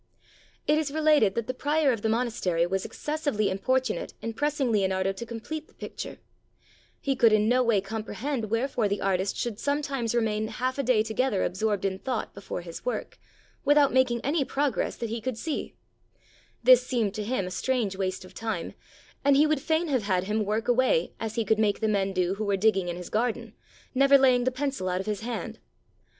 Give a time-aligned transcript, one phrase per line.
[0.65, 4.71] It is related that the Prior of the Monastery was ex cessively importunate in pressing
[4.71, 6.17] Leonardo to complete the picture;
[6.99, 11.03] he could in no way comprehend wherefore the artist should sometimes remain half a day
[11.03, 13.19] together absorbed in thought before his work,
[13.63, 15.75] without making any progress that he could see;
[16.63, 18.73] this seemed to him a strange waste of time,
[19.23, 22.11] and he would fain have had him work away as he could make the men
[22.11, 23.53] do who were dig ging in his garden,
[23.93, 25.59] never laying the pencil out of his hand.